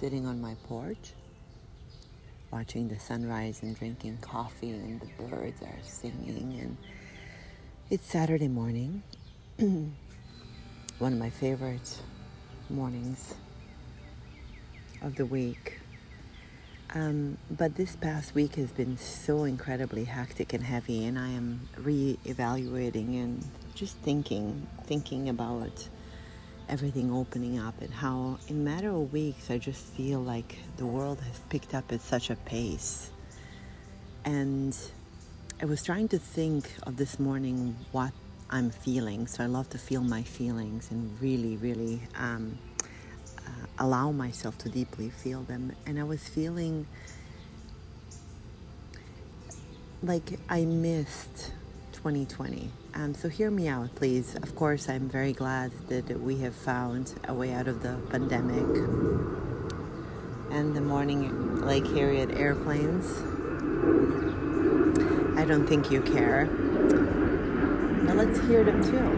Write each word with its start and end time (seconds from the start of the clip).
sitting 0.00 0.24
on 0.24 0.40
my 0.40 0.54
porch, 0.66 1.12
watching 2.50 2.88
the 2.88 2.98
sunrise 2.98 3.60
and 3.62 3.78
drinking 3.78 4.16
coffee, 4.22 4.70
and 4.70 4.98
the 4.98 5.24
birds 5.24 5.60
are 5.60 5.78
singing. 5.82 6.58
And 6.58 6.76
it's 7.90 8.06
Saturday 8.06 8.48
morning, 8.48 9.02
one 9.58 9.92
of 11.12 11.18
my 11.18 11.28
favorite 11.28 11.98
mornings 12.70 13.34
of 15.02 15.16
the 15.16 15.26
week. 15.26 15.80
Um, 16.94 17.36
but 17.50 17.74
this 17.74 17.94
past 17.94 18.34
week 18.34 18.54
has 18.54 18.72
been 18.72 18.96
so 18.96 19.44
incredibly 19.44 20.04
hectic 20.04 20.54
and 20.54 20.64
heavy, 20.64 21.04
and 21.04 21.18
I 21.18 21.28
am 21.28 21.68
re 21.76 22.18
evaluating 22.24 23.16
and 23.16 23.44
just 23.74 23.98
thinking, 23.98 24.66
thinking 24.86 25.28
about 25.28 25.90
everything 26.70 27.12
opening 27.12 27.58
up 27.58 27.74
and 27.82 27.92
how 27.92 28.38
in 28.46 28.62
matter 28.62 28.90
of 28.90 29.12
weeks 29.12 29.50
I 29.50 29.58
just 29.58 29.84
feel 29.84 30.20
like 30.20 30.56
the 30.76 30.86
world 30.86 31.20
has 31.20 31.40
picked 31.48 31.74
up 31.74 31.90
at 31.90 32.00
such 32.00 32.30
a 32.30 32.36
pace. 32.36 33.10
And 34.24 34.76
I 35.60 35.64
was 35.64 35.82
trying 35.82 36.06
to 36.08 36.18
think 36.18 36.72
of 36.84 36.96
this 36.96 37.18
morning 37.18 37.76
what 37.90 38.12
I'm 38.50 38.70
feeling. 38.70 39.26
So 39.26 39.42
I 39.42 39.46
love 39.46 39.68
to 39.70 39.78
feel 39.78 40.02
my 40.02 40.22
feelings 40.22 40.92
and 40.92 41.20
really, 41.20 41.56
really 41.56 42.02
um, 42.16 42.56
uh, 43.38 43.66
allow 43.80 44.12
myself 44.12 44.56
to 44.58 44.68
deeply 44.68 45.10
feel 45.10 45.42
them. 45.42 45.72
And 45.86 45.98
I 45.98 46.04
was 46.04 46.22
feeling 46.22 46.86
like 50.04 50.38
I 50.48 50.64
missed 50.64 51.50
2020. 52.00 52.70
Um, 52.94 53.12
so 53.12 53.28
hear 53.28 53.50
me 53.50 53.68
out, 53.68 53.94
please. 53.94 54.34
Of 54.36 54.56
course, 54.56 54.88
I'm 54.88 55.06
very 55.06 55.34
glad 55.34 55.70
that 55.88 56.18
we 56.18 56.38
have 56.38 56.54
found 56.54 57.12
a 57.28 57.34
way 57.34 57.52
out 57.52 57.68
of 57.68 57.82
the 57.82 57.98
pandemic 58.08 58.64
and 60.50 60.74
the 60.74 60.80
morning 60.80 61.60
Lake 61.60 61.86
Harriet 61.88 62.30
airplanes. 62.30 63.04
I 65.38 65.44
don't 65.44 65.66
think 65.66 65.90
you 65.90 66.00
care. 66.00 66.46
But 68.06 68.16
let's 68.16 68.40
hear 68.46 68.64
them 68.64 68.82
too. 68.82 69.10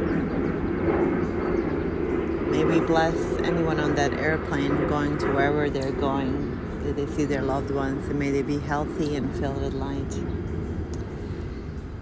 May 2.51 2.65
we 2.65 2.81
bless 2.81 3.15
anyone 3.45 3.79
on 3.79 3.95
that 3.95 4.13
airplane 4.15 4.89
going 4.89 5.19
to 5.19 5.27
wherever 5.29 5.71
they're 5.71 5.93
going. 5.93 6.59
Did 6.83 6.97
they 6.97 7.07
see 7.15 7.27
their 7.27 7.43
loved 7.43 7.71
ones 7.71 8.09
and 8.09 8.19
may 8.19 8.33
they 8.33 8.43
be 8.43 8.59
healthy 8.59 9.15
and 9.15 9.33
filled 9.39 9.63
with 9.63 9.75
light. 9.75 10.52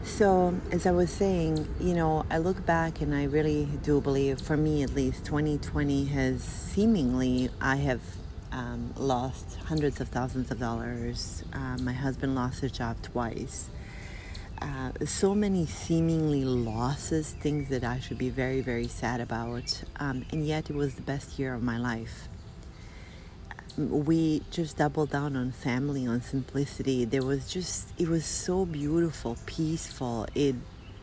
So, 0.03 0.55
as 0.73 0.87
I 0.87 0.93
was 0.93 1.11
saying, 1.11 1.69
you 1.79 1.95
know, 1.95 2.25
I 2.31 2.39
look 2.39 2.65
back 2.65 3.03
and 3.03 3.15
I 3.15 3.25
really 3.25 3.69
do 3.83 4.01
believe, 4.01 4.41
for 4.41 4.57
me 4.57 4.83
at 4.83 4.95
least, 4.95 5.27
2020 5.27 6.07
has 6.07 6.43
seemingly, 6.43 7.51
I 7.61 7.77
have 7.77 8.01
um, 8.51 8.95
lost 8.97 9.59
hundreds 9.67 10.01
of 10.01 10.09
thousands 10.09 10.51
of 10.51 10.59
dollars. 10.59 11.45
Uh, 11.53 11.77
my 11.83 11.93
husband 11.93 12.35
lost 12.35 12.61
his 12.61 12.73
job 12.73 12.97
twice. 13.03 13.69
Uh, 14.61 14.93
so 15.05 15.35
many 15.35 15.67
seemingly 15.67 16.45
losses, 16.45 17.33
things 17.33 17.69
that 17.69 17.85
I 17.85 18.01
should 18.01 18.19
be 18.19 18.31
very, 18.31 18.63
very 18.63 18.89
sad 18.89 19.21
about. 19.21 19.83
Um, 19.97 20.25
and 20.33 20.47
yet, 20.47 20.71
it 20.71 20.77
was 20.77 20.95
the 20.95 21.03
best 21.03 21.39
year 21.39 21.53
of 21.53 21.63
my 21.63 21.77
life 21.77 22.30
we 23.77 24.43
just 24.51 24.77
doubled 24.77 25.11
down 25.11 25.37
on 25.37 25.53
family, 25.53 26.07
on 26.07 26.23
simplicity. 26.23 27.05
There 27.05 27.25
was 27.25 27.49
just, 27.49 27.89
it 27.99 28.09
was 28.09 28.25
so 28.25 28.65
beautiful, 28.65 29.37
peaceful. 29.47 30.27
It, 30.35 30.55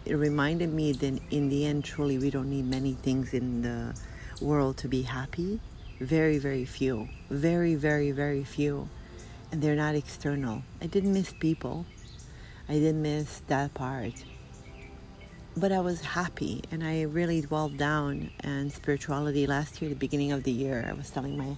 it 0.05 0.15
reminded 0.15 0.73
me 0.73 0.91
that 0.93 1.19
in 1.31 1.49
the 1.49 1.65
end, 1.65 1.83
truly, 1.83 2.17
we 2.17 2.29
don't 2.29 2.49
need 2.49 2.65
many 2.65 2.93
things 2.93 3.33
in 3.33 3.61
the 3.61 3.95
world 4.41 4.77
to 4.77 4.87
be 4.87 5.01
happy. 5.01 5.59
Very, 5.99 6.37
very 6.37 6.65
few. 6.65 7.09
Very, 7.29 7.75
very, 7.75 8.11
very 8.11 8.43
few. 8.43 8.89
And 9.51 9.61
they're 9.61 9.75
not 9.75 9.95
external. 9.95 10.63
I 10.81 10.87
didn't 10.87 11.13
miss 11.13 11.33
people. 11.33 11.85
I 12.69 12.73
didn't 12.73 13.01
miss 13.01 13.41
that 13.47 13.73
part. 13.73 14.23
But 15.55 15.71
I 15.71 15.79
was 15.79 16.01
happy 16.01 16.63
and 16.69 16.83
I 16.83 17.03
really 17.03 17.41
dwelled 17.41 17.77
down 17.77 18.29
and 18.41 18.71
spirituality 18.71 19.47
last 19.47 19.81
year, 19.81 19.89
the 19.89 19.95
beginning 19.95 20.31
of 20.31 20.43
the 20.43 20.51
year. 20.51 20.85
I 20.87 20.93
was 20.93 21.09
telling 21.09 21.37
my 21.37 21.55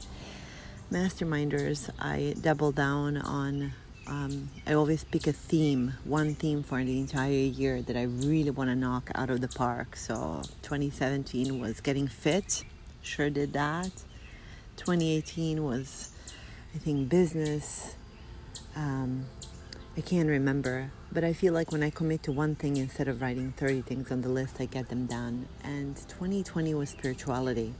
masterminders, 0.91 1.89
I 2.00 2.35
double 2.41 2.72
down 2.72 3.17
on. 3.17 3.73
Um, 4.07 4.50
I 4.66 4.73
always 4.73 5.03
pick 5.03 5.27
a 5.27 5.33
theme, 5.33 5.94
one 6.03 6.33
theme 6.33 6.63
for 6.63 6.83
the 6.83 7.00
entire 7.00 7.29
year 7.29 7.83
that 7.83 7.95
I 7.95 8.03
really 8.03 8.50
want 8.50 8.72
to 8.72 8.75
knock 8.75 9.11
out 9.13 9.29
of 9.29 9.39
the 9.41 9.47
park. 9.47 9.95
So 9.95 10.41
2017 10.63 11.59
was 11.59 11.79
getting 11.79 12.07
fit, 12.07 12.63
sure 13.03 13.29
did 13.29 13.53
that. 13.53 13.91
2018 14.78 15.63
was, 15.63 16.11
I 16.73 16.79
think, 16.79 17.09
business. 17.09 17.95
Um, 18.75 19.25
I 19.95 20.01
can't 20.01 20.29
remember, 20.29 20.91
but 21.11 21.23
I 21.23 21.33
feel 21.33 21.53
like 21.53 21.72
when 21.72 21.83
I 21.83 21.91
commit 21.91 22.23
to 22.23 22.31
one 22.31 22.55
thing 22.55 22.78
instead 22.78 23.07
of 23.07 23.22
writing 23.22 23.53
30 23.57 23.81
things 23.83 24.11
on 24.11 24.22
the 24.22 24.29
list, 24.29 24.55
I 24.59 24.66
get 24.66 24.89
them 24.89 25.05
done. 25.05 25.47
And 25.63 25.95
2020 25.95 26.73
was 26.73 26.89
spirituality. 26.89 27.75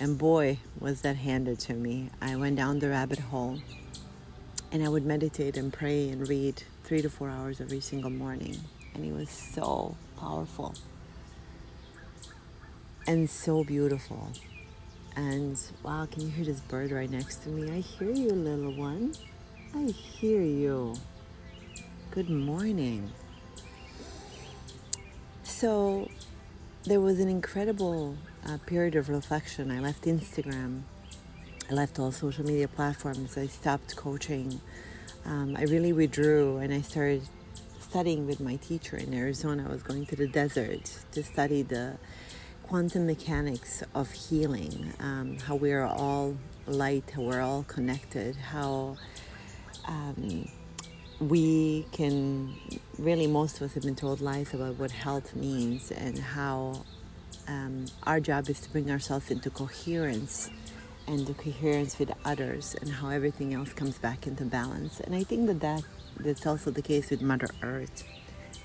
And 0.00 0.18
boy, 0.18 0.58
was 0.80 1.02
that 1.02 1.16
handed 1.16 1.58
to 1.60 1.74
me. 1.74 2.10
I 2.20 2.36
went 2.36 2.56
down 2.56 2.78
the 2.78 2.88
rabbit 2.88 3.18
hole 3.18 3.58
and 4.72 4.82
I 4.82 4.88
would 4.88 5.04
meditate 5.04 5.56
and 5.56 5.72
pray 5.72 6.08
and 6.08 6.26
read 6.28 6.62
three 6.84 7.02
to 7.02 7.10
four 7.10 7.28
hours 7.28 7.60
every 7.60 7.80
single 7.80 8.10
morning. 8.10 8.56
And 8.94 9.04
it 9.04 9.12
was 9.12 9.30
so 9.30 9.96
powerful 10.18 10.74
and 13.06 13.28
so 13.28 13.64
beautiful. 13.64 14.32
And 15.14 15.60
wow, 15.82 16.06
can 16.10 16.22
you 16.22 16.28
hear 16.28 16.44
this 16.44 16.60
bird 16.60 16.90
right 16.90 17.10
next 17.10 17.42
to 17.44 17.50
me? 17.50 17.70
I 17.70 17.80
hear 17.80 18.10
you, 18.10 18.30
little 18.30 18.72
one. 18.72 19.14
I 19.74 19.84
hear 19.90 20.40
you. 20.40 20.94
Good 22.10 22.30
morning. 22.30 23.10
So, 25.42 26.10
there 26.84 27.00
was 27.00 27.20
an 27.20 27.28
incredible 27.28 28.16
uh, 28.46 28.58
period 28.66 28.94
of 28.94 29.08
reflection. 29.08 29.70
I 29.70 29.80
left 29.80 30.04
Instagram, 30.04 30.82
I 31.70 31.74
left 31.74 31.98
all 31.98 32.12
social 32.12 32.44
media 32.44 32.68
platforms, 32.68 33.36
I 33.38 33.46
stopped 33.46 33.96
coaching. 33.96 34.60
Um, 35.24 35.56
I 35.56 35.62
really 35.62 35.92
withdrew 35.92 36.56
and 36.56 36.74
I 36.74 36.80
started 36.80 37.22
studying 37.80 38.26
with 38.26 38.40
my 38.40 38.56
teacher 38.56 38.96
in 38.96 39.14
Arizona. 39.14 39.66
I 39.68 39.72
was 39.72 39.82
going 39.82 40.06
to 40.06 40.16
the 40.16 40.26
desert 40.26 40.90
to 41.12 41.22
study 41.22 41.62
the 41.62 41.96
quantum 42.62 43.06
mechanics 43.06 43.82
of 43.94 44.10
healing, 44.10 44.92
um, 44.98 45.38
how 45.38 45.54
we 45.54 45.72
are 45.72 45.86
all 45.86 46.36
light, 46.66 47.04
how 47.14 47.22
we're 47.22 47.40
all 47.40 47.64
connected, 47.64 48.34
how 48.34 48.96
um, 49.86 50.48
we 51.20 51.86
can 51.92 52.56
really, 52.98 53.26
most 53.26 53.56
of 53.56 53.62
us 53.62 53.74
have 53.74 53.82
been 53.82 53.94
told 53.94 54.20
lies 54.20 54.54
about 54.54 54.76
what 54.76 54.90
health 54.90 55.36
means 55.36 55.90
and 55.92 56.18
how 56.18 56.84
um, 57.48 57.86
our 58.04 58.20
job 58.20 58.48
is 58.48 58.60
to 58.60 58.70
bring 58.70 58.90
ourselves 58.90 59.30
into 59.30 59.50
coherence 59.50 60.50
and 61.06 61.26
the 61.26 61.34
coherence 61.34 61.98
with 61.98 62.12
others 62.24 62.76
and 62.80 62.90
how 62.90 63.08
everything 63.08 63.54
else 63.54 63.72
comes 63.72 63.98
back 63.98 64.26
into 64.26 64.44
balance. 64.44 65.00
And 65.00 65.14
I 65.14 65.24
think 65.24 65.46
that, 65.46 65.60
that 65.60 65.82
that's 66.18 66.46
also 66.46 66.70
the 66.70 66.82
case 66.82 67.10
with 67.10 67.22
Mother 67.22 67.48
Earth. 67.62 68.04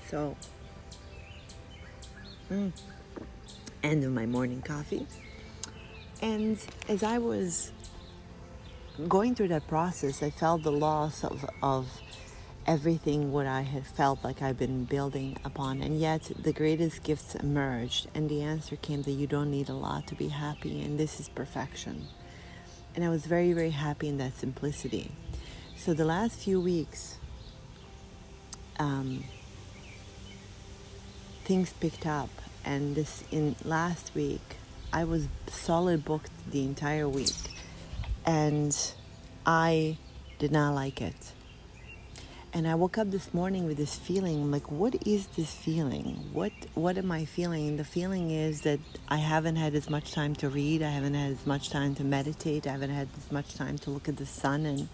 So, 0.08 0.36
mm, 2.50 2.72
end 3.82 4.04
of 4.04 4.12
my 4.12 4.26
morning 4.26 4.62
coffee. 4.62 5.06
And 6.22 6.58
as 6.88 7.02
I 7.02 7.18
was 7.18 7.72
going 9.08 9.34
through 9.34 9.48
that 9.48 9.66
process, 9.68 10.22
I 10.22 10.30
felt 10.30 10.62
the 10.62 10.72
loss 10.72 11.24
of, 11.24 11.48
of 11.62 11.86
everything 12.68 13.32
what 13.32 13.46
I 13.46 13.62
had 13.62 13.86
felt 13.86 14.22
like 14.22 14.42
I've 14.42 14.58
been 14.58 14.84
building 14.84 15.38
upon. 15.42 15.80
And 15.80 15.98
yet 15.98 16.30
the 16.38 16.52
greatest 16.52 17.02
gifts 17.02 17.34
emerged, 17.34 18.08
and 18.14 18.28
the 18.28 18.42
answer 18.42 18.76
came 18.76 19.02
that 19.02 19.12
you 19.12 19.26
don't 19.26 19.50
need 19.50 19.70
a 19.70 19.74
lot 19.74 20.06
to 20.08 20.14
be 20.14 20.28
happy, 20.28 20.82
and 20.82 21.00
this 21.00 21.18
is 21.18 21.30
perfection. 21.30 22.06
And 22.94 23.04
I 23.04 23.08
was 23.08 23.24
very, 23.24 23.54
very 23.54 23.70
happy 23.70 24.06
in 24.06 24.18
that 24.18 24.36
simplicity. 24.36 25.10
So 25.76 25.94
the 25.94 26.04
last 26.04 26.38
few 26.38 26.60
weeks, 26.60 27.18
um, 28.78 29.24
things 31.44 31.72
picked 31.72 32.06
up, 32.06 32.30
and 32.66 32.94
this 32.94 33.24
in 33.32 33.56
last 33.64 34.14
week, 34.14 34.56
I 34.92 35.04
was 35.04 35.28
solid 35.46 36.04
booked 36.04 36.50
the 36.50 36.64
entire 36.64 37.08
week, 37.08 37.34
and 38.26 38.76
I 39.46 39.96
did 40.38 40.52
not 40.52 40.74
like 40.74 41.00
it. 41.00 41.32
And 42.54 42.66
I 42.66 42.74
woke 42.74 42.96
up 42.96 43.10
this 43.10 43.34
morning 43.34 43.66
with 43.66 43.76
this 43.76 43.96
feeling 43.96 44.40
I'm 44.40 44.50
like, 44.50 44.70
what 44.70 45.06
is 45.06 45.26
this 45.28 45.54
feeling? 45.54 46.30
What 46.32 46.52
what 46.74 46.96
am 46.96 47.12
I 47.12 47.26
feeling? 47.26 47.76
The 47.76 47.84
feeling 47.84 48.30
is 48.30 48.62
that 48.62 48.80
I 49.08 49.18
haven't 49.18 49.56
had 49.56 49.74
as 49.74 49.90
much 49.90 50.12
time 50.12 50.34
to 50.36 50.48
read, 50.48 50.82
I 50.82 50.88
haven't 50.88 51.12
had 51.12 51.32
as 51.32 51.46
much 51.46 51.68
time 51.68 51.94
to 51.96 52.04
meditate, 52.04 52.66
I 52.66 52.72
haven't 52.72 52.90
had 52.90 53.08
as 53.18 53.30
much 53.30 53.54
time 53.54 53.76
to 53.78 53.90
look 53.90 54.08
at 54.08 54.16
the 54.16 54.24
sun 54.24 54.64
and 54.64 54.88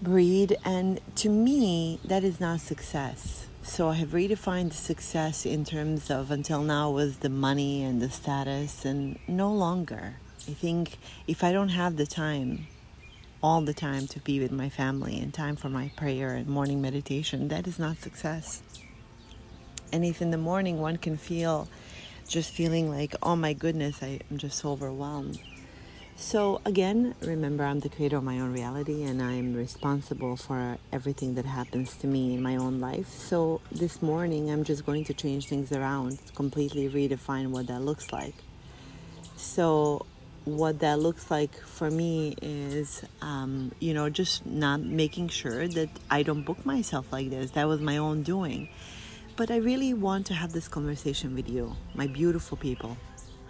breathe. 0.00 0.52
And 0.64 1.00
to 1.16 1.28
me, 1.28 2.00
that 2.04 2.24
is 2.24 2.40
not 2.40 2.60
success. 2.60 3.46
So 3.62 3.90
I 3.90 3.94
have 3.94 4.08
redefined 4.08 4.72
success 4.72 5.44
in 5.44 5.66
terms 5.66 6.10
of 6.10 6.30
until 6.30 6.62
now 6.62 6.90
was 6.90 7.18
the 7.18 7.28
money 7.28 7.84
and 7.84 8.00
the 8.00 8.10
status, 8.10 8.86
and 8.86 9.18
no 9.28 9.52
longer. 9.52 10.16
I 10.48 10.54
think 10.54 10.96
if 11.28 11.44
I 11.44 11.52
don't 11.52 11.68
have 11.68 11.96
the 11.96 12.06
time, 12.06 12.66
all 13.42 13.60
the 13.60 13.74
time 13.74 14.06
to 14.06 14.20
be 14.20 14.38
with 14.38 14.52
my 14.52 14.68
family 14.68 15.18
and 15.18 15.34
time 15.34 15.56
for 15.56 15.68
my 15.68 15.90
prayer 15.96 16.34
and 16.34 16.46
morning 16.46 16.80
meditation, 16.80 17.48
that 17.48 17.66
is 17.66 17.78
not 17.78 17.98
success. 17.98 18.62
And 19.92 20.04
if 20.04 20.22
in 20.22 20.30
the 20.30 20.38
morning 20.38 20.80
one 20.80 20.96
can 20.96 21.16
feel 21.16 21.68
just 22.28 22.52
feeling 22.52 22.90
like, 22.90 23.14
oh 23.22 23.36
my 23.36 23.52
goodness, 23.52 24.02
I, 24.02 24.20
am 24.30 24.38
just 24.38 24.58
so 24.58 24.70
overwhelmed. 24.70 25.38
So, 26.14 26.60
again, 26.64 27.14
remember, 27.20 27.64
I'm 27.64 27.80
the 27.80 27.88
creator 27.88 28.18
of 28.18 28.22
my 28.22 28.38
own 28.38 28.52
reality 28.52 29.02
and 29.02 29.20
I'm 29.20 29.54
responsible 29.54 30.36
for 30.36 30.78
everything 30.92 31.34
that 31.34 31.44
happens 31.44 31.96
to 31.96 32.06
me 32.06 32.34
in 32.34 32.42
my 32.42 32.56
own 32.56 32.80
life. 32.80 33.08
So, 33.08 33.60
this 33.72 34.00
morning, 34.02 34.50
I'm 34.50 34.62
just 34.62 34.86
going 34.86 35.04
to 35.06 35.14
change 35.14 35.48
things 35.48 35.72
around, 35.72 36.20
completely 36.34 36.88
redefine 36.88 37.48
what 37.48 37.66
that 37.66 37.80
looks 37.80 38.12
like. 38.12 38.34
So, 39.36 40.06
what 40.44 40.80
that 40.80 40.98
looks 40.98 41.30
like 41.30 41.54
for 41.60 41.90
me 41.90 42.34
is, 42.42 43.02
um, 43.20 43.72
you 43.78 43.94
know, 43.94 44.10
just 44.10 44.44
not 44.44 44.80
making 44.80 45.28
sure 45.28 45.68
that 45.68 45.88
I 46.10 46.22
don't 46.22 46.42
book 46.42 46.66
myself 46.66 47.12
like 47.12 47.30
this. 47.30 47.52
That 47.52 47.68
was 47.68 47.80
my 47.80 47.98
own 47.98 48.22
doing. 48.22 48.68
But 49.36 49.50
I 49.50 49.56
really 49.56 49.94
want 49.94 50.26
to 50.26 50.34
have 50.34 50.52
this 50.52 50.68
conversation 50.68 51.34
with 51.34 51.48
you, 51.48 51.76
my 51.94 52.06
beautiful 52.06 52.56
people. 52.56 52.96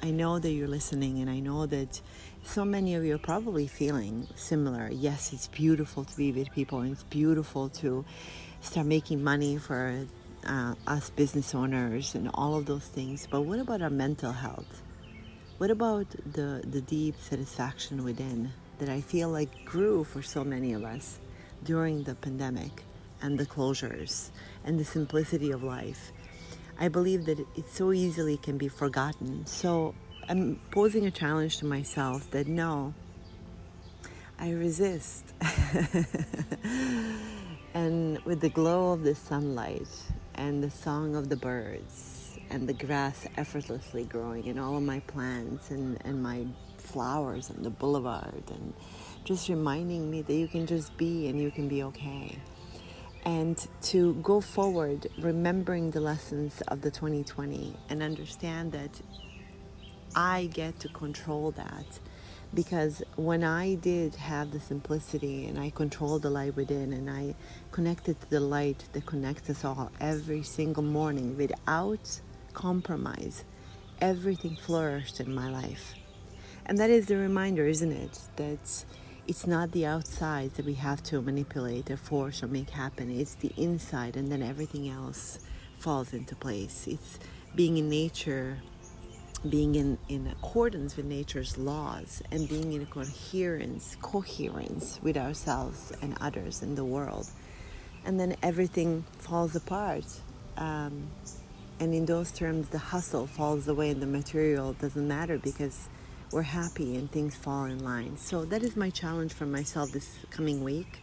I 0.02 0.10
know 0.10 0.38
that 0.38 0.50
you're 0.50 0.68
listening, 0.68 1.20
and 1.20 1.30
I 1.30 1.38
know 1.38 1.66
that 1.66 2.00
so 2.44 2.64
many 2.64 2.94
of 2.94 3.04
you 3.04 3.14
are 3.14 3.18
probably 3.18 3.66
feeling 3.66 4.26
similar. 4.34 4.88
Yes, 4.92 5.32
it's 5.32 5.48
beautiful 5.48 6.04
to 6.04 6.16
be 6.16 6.32
with 6.32 6.50
people, 6.52 6.80
and 6.80 6.92
it's 6.92 7.04
beautiful 7.04 7.68
to 7.80 8.04
start 8.60 8.86
making 8.86 9.24
money 9.24 9.58
for 9.58 10.06
uh, 10.46 10.74
us 10.86 11.10
business 11.10 11.54
owners 11.54 12.14
and 12.14 12.30
all 12.34 12.56
of 12.56 12.66
those 12.66 12.84
things. 12.84 13.26
But 13.30 13.42
what 13.42 13.58
about 13.58 13.80
our 13.80 13.90
mental 13.90 14.32
health? 14.32 14.82
What 15.62 15.70
about 15.70 16.10
the, 16.32 16.60
the 16.68 16.80
deep 16.80 17.14
satisfaction 17.20 18.02
within 18.02 18.52
that 18.80 18.88
I 18.88 19.00
feel 19.00 19.28
like 19.28 19.64
grew 19.64 20.02
for 20.02 20.20
so 20.20 20.42
many 20.42 20.72
of 20.72 20.82
us 20.82 21.20
during 21.62 22.02
the 22.02 22.16
pandemic 22.16 22.82
and 23.20 23.38
the 23.38 23.46
closures 23.46 24.30
and 24.64 24.76
the 24.76 24.84
simplicity 24.84 25.52
of 25.52 25.62
life? 25.62 26.10
I 26.80 26.88
believe 26.88 27.26
that 27.26 27.38
it 27.38 27.70
so 27.70 27.92
easily 27.92 28.38
can 28.38 28.58
be 28.58 28.66
forgotten. 28.66 29.46
So 29.46 29.94
I'm 30.28 30.58
posing 30.72 31.06
a 31.06 31.12
challenge 31.12 31.58
to 31.58 31.64
myself 31.64 32.28
that 32.32 32.48
no, 32.48 32.92
I 34.40 34.50
resist. 34.50 35.32
and 37.72 38.18
with 38.24 38.40
the 38.40 38.50
glow 38.50 38.94
of 38.94 39.04
the 39.04 39.14
sunlight 39.14 39.86
and 40.34 40.60
the 40.60 40.70
song 40.70 41.14
of 41.14 41.28
the 41.28 41.36
birds 41.36 42.11
and 42.52 42.68
the 42.68 42.74
grass 42.74 43.26
effortlessly 43.36 44.04
growing 44.04 44.46
and 44.46 44.60
all 44.60 44.76
of 44.76 44.82
my 44.82 45.00
plants 45.00 45.70
and, 45.70 45.98
and 46.04 46.22
my 46.22 46.46
flowers 46.76 47.48
and 47.48 47.64
the 47.64 47.70
boulevard 47.70 48.42
and 48.50 48.74
just 49.24 49.48
reminding 49.48 50.10
me 50.10 50.20
that 50.20 50.34
you 50.34 50.46
can 50.46 50.66
just 50.66 50.96
be 50.98 51.28
and 51.28 51.40
you 51.40 51.50
can 51.50 51.66
be 51.66 51.82
okay. 51.82 52.38
And 53.24 53.56
to 53.82 54.14
go 54.14 54.40
forward, 54.40 55.06
remembering 55.18 55.92
the 55.92 56.00
lessons 56.00 56.60
of 56.68 56.82
the 56.82 56.90
2020 56.90 57.74
and 57.88 58.02
understand 58.02 58.72
that 58.72 59.00
I 60.14 60.50
get 60.52 60.78
to 60.80 60.88
control 60.88 61.52
that 61.52 62.00
because 62.52 63.02
when 63.16 63.44
I 63.44 63.76
did 63.76 64.14
have 64.16 64.50
the 64.50 64.60
simplicity 64.60 65.46
and 65.46 65.58
I 65.58 65.70
controlled 65.70 66.22
the 66.22 66.30
light 66.30 66.54
within 66.54 66.92
and 66.92 67.08
I 67.08 67.34
connected 67.70 68.20
to 68.20 68.30
the 68.30 68.40
light 68.40 68.84
that 68.92 69.06
connects 69.06 69.48
us 69.48 69.64
all 69.64 69.90
every 70.00 70.42
single 70.42 70.82
morning 70.82 71.36
without 71.38 72.20
compromise, 72.52 73.44
everything 74.00 74.56
flourished 74.56 75.20
in 75.20 75.34
my 75.34 75.50
life. 75.50 75.94
And 76.66 76.78
that 76.78 76.90
is 76.90 77.06
the 77.06 77.16
reminder, 77.16 77.66
isn't 77.66 77.92
it? 77.92 78.20
That 78.36 78.84
it's 79.26 79.46
not 79.46 79.72
the 79.72 79.86
outside 79.86 80.54
that 80.54 80.66
we 80.66 80.74
have 80.74 81.02
to 81.04 81.20
manipulate 81.20 81.90
or 81.90 81.96
force 81.96 82.42
or 82.42 82.48
make 82.48 82.70
happen. 82.70 83.10
It's 83.10 83.34
the 83.34 83.52
inside, 83.56 84.16
and 84.16 84.30
then 84.30 84.42
everything 84.42 84.88
else 84.88 85.40
falls 85.78 86.12
into 86.12 86.36
place. 86.36 86.86
It's 86.86 87.18
being 87.54 87.78
in 87.78 87.88
nature 87.88 88.58
being 89.48 89.74
in, 89.74 89.98
in 90.08 90.28
accordance 90.28 90.96
with 90.96 91.06
nature's 91.06 91.58
laws 91.58 92.22
and 92.30 92.48
being 92.48 92.72
in 92.72 92.86
coherence, 92.86 93.96
coherence 94.00 95.00
with 95.02 95.16
ourselves 95.16 95.92
and 96.00 96.16
others 96.20 96.62
in 96.62 96.74
the 96.74 96.84
world. 96.84 97.28
And 98.04 98.18
then 98.18 98.36
everything 98.42 99.04
falls 99.18 99.56
apart. 99.56 100.04
Um, 100.56 101.10
and 101.82 101.92
in 101.92 102.06
those 102.06 102.30
terms, 102.30 102.68
the 102.68 102.78
hustle 102.78 103.26
falls 103.26 103.66
away 103.66 103.90
and 103.90 104.00
the 104.00 104.06
material 104.06 104.72
doesn't 104.74 105.08
matter 105.08 105.36
because 105.36 105.88
we're 106.30 106.42
happy 106.42 106.94
and 106.94 107.10
things 107.10 107.34
fall 107.34 107.64
in 107.64 107.82
line. 107.82 108.16
So 108.16 108.44
that 108.44 108.62
is 108.62 108.76
my 108.76 108.88
challenge 108.88 109.32
for 109.32 109.46
myself 109.46 109.90
this 109.90 110.16
coming 110.30 110.62
week. 110.62 111.00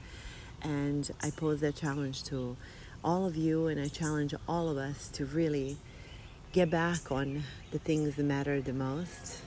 And 0.62 1.12
I 1.22 1.32
pose 1.32 1.60
that 1.60 1.76
challenge 1.76 2.24
to 2.26 2.56
all 3.04 3.26
of 3.26 3.36
you, 3.36 3.68
and 3.68 3.78
I 3.78 3.90
challenge 3.90 4.34
all 4.48 4.70
of 4.70 4.78
us 4.78 5.10
to 5.10 5.26
really 5.26 5.76
get 6.54 6.70
back 6.70 7.12
on 7.12 7.44
the 7.72 7.80
things 7.80 8.16
that 8.16 8.24
matter 8.24 8.62
the 8.62 8.72
most 8.72 9.42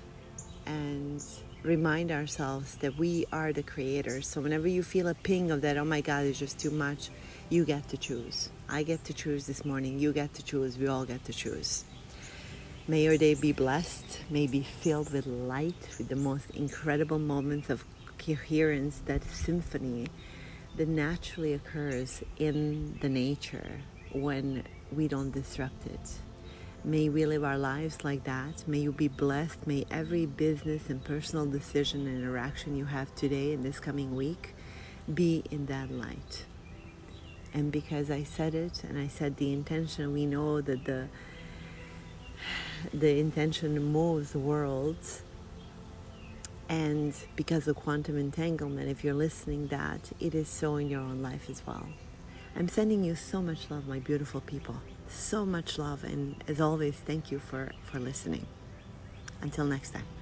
and 0.67 1.25
remind 1.62 2.12
ourselves 2.12 2.75
that 2.76 2.99
we 2.99 3.25
are 3.32 3.55
the 3.55 3.62
creators. 3.62 4.26
So 4.26 4.43
whenever 4.43 4.69
you 4.69 4.82
feel 4.82 5.08
a 5.08 5.14
ping 5.14 5.50
of 5.50 5.62
that, 5.62 5.78
oh 5.78 5.85
my 5.87 6.02
God, 6.02 6.26
it's 6.26 6.38
just 6.38 6.61
too 6.61 6.70
much, 6.70 7.08
you 7.49 7.64
get 7.64 7.88
to 7.88 7.96
choose. 7.96 8.50
I 8.69 8.82
get 8.82 9.05
to 9.05 9.12
choose 9.12 9.47
this 9.47 9.64
morning. 9.64 9.99
You 9.99 10.12
get 10.12 10.35
to 10.35 10.43
choose. 10.43 10.79
We 10.79 10.87
all 10.87 11.05
get 11.05 11.25
to 11.25 11.32
choose. 11.32 11.85
May 12.88 13.05
your 13.05 13.17
day 13.17 13.35
be 13.35 13.53
blessed. 13.53 14.20
May 14.31 14.47
be 14.47 14.62
filled 14.62 15.12
with 15.12 15.26
light, 15.26 15.88
with 15.99 16.09
the 16.09 16.17
most 16.17 16.50
incredible 16.50 17.19
moments 17.19 17.70
of 17.70 17.85
coherence, 18.19 19.03
that 19.06 19.23
symphony 19.25 20.09
that 20.76 20.88
naturally 20.88 21.52
occurs 21.52 22.23
in 22.38 22.99
the 23.00 23.09
nature 23.09 23.81
when 24.12 24.64
we 24.90 25.09
don't 25.09 25.31
disrupt 25.31 25.87
it. 25.87 26.19
May 26.85 27.09
we 27.09 27.26
live 27.26 27.45
our 27.45 27.59
lives 27.59 28.02
like 28.02 28.25
that. 28.25 28.66
May 28.66 28.78
you 28.78 28.92
be 28.92 29.07
blessed. 29.07 29.66
May 29.66 29.85
every 29.90 30.26
business 30.26 30.90
and 30.90 31.02
personal 31.04 31.47
decision 31.47 32.07
and 32.07 32.23
interaction 32.23 32.75
you 32.75 32.87
have 32.87 33.14
today 33.14 33.52
and 33.52 33.62
this 33.62 33.78
coming 33.78 34.16
week 34.16 34.54
be 35.12 35.45
in 35.50 35.66
that 35.66 35.92
light. 35.92 36.45
And 37.54 37.71
because 37.71 38.11
I 38.11 38.23
said 38.23 38.54
it 38.54 38.82
and 38.85 38.99
I 38.99 39.09
said 39.09 39.37
the 39.37 39.52
intention, 39.52 40.12
we 40.12 40.26
know 40.26 40.61
that 40.61 40.85
the 40.85 41.09
the 42.92 43.18
intention 43.18 43.82
moves 43.92 44.35
worlds. 44.35 45.23
And 46.68 47.14
because 47.37 47.68
of 47.68 47.76
quantum 47.76 48.16
entanglement, 48.16 48.88
if 48.88 49.04
you're 49.04 49.14
listening 49.14 49.66
that, 49.68 50.11
it 50.18 50.35
is 50.35 50.49
so 50.49 50.76
in 50.76 50.88
your 50.88 51.00
own 51.00 51.23
life 51.23 51.50
as 51.50 51.62
well. 51.66 51.87
I'm 52.56 52.68
sending 52.68 53.04
you 53.04 53.14
so 53.14 53.42
much 53.42 53.71
love, 53.71 53.87
my 53.87 53.99
beautiful 53.99 54.40
people 54.40 54.76
so 55.12 55.44
much 55.44 55.78
love 55.78 56.04
and 56.04 56.42
as 56.49 56.61
always 56.61 56.94
thank 56.94 57.30
you 57.30 57.38
for 57.38 57.73
for 57.85 57.99
listening 57.99 58.47
until 59.42 59.64
next 59.64 59.90
time 59.90 60.22